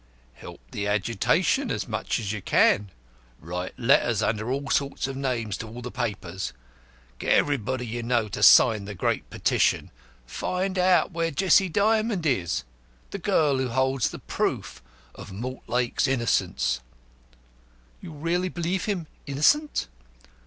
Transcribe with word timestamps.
"Help 0.33 0.61
the 0.71 0.87
agitation 0.87 1.69
as 1.69 1.87
much 1.87 2.17
as 2.19 2.31
you 2.31 2.41
can. 2.41 2.89
Write 3.39 3.77
letters 3.77 4.23
under 4.23 4.49
all 4.51 4.67
sorts 4.71 5.05
of 5.05 5.15
names 5.15 5.55
to 5.57 5.67
all 5.67 5.83
the 5.83 5.91
papers. 5.91 6.53
Get 7.19 7.33
everybody 7.33 7.85
you 7.85 8.01
know 8.01 8.27
to 8.29 8.41
sign 8.41 8.85
the 8.85 8.95
great 8.95 9.29
petition. 9.29 9.91
Find 10.25 10.79
out 10.79 11.11
where 11.11 11.29
Jessie 11.29 11.69
Dymond 11.69 12.25
is 12.25 12.63
the 13.11 13.19
girl 13.19 13.57
who 13.59 13.67
holds 13.69 14.09
the 14.09 14.17
proof 14.17 14.81
of 15.13 15.31
Mortlake's 15.31 16.07
innocence." 16.07 16.79
"You 18.01 18.11
really 18.11 18.49
believe 18.49 18.85
him 18.85 19.05
innocent?" 19.27 19.87